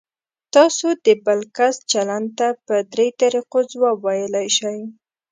تاسو 0.53 0.87
د 1.05 1.07
بل 1.25 1.39
کس 1.57 1.75
چلند 1.91 2.27
ته 2.37 2.47
په 2.65 2.75
درې 2.93 3.07
طریقو 3.21 3.59
ځواب 3.71 3.97
ویلی 4.05 4.47
شئ. 4.57 4.79